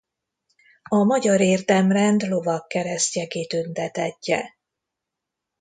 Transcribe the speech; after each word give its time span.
A 0.89 1.03
Magyar 1.03 1.41
Érdemrend 1.41 2.21
lovagkeresztje 2.29 3.27
kitüntetettje. 3.27 4.57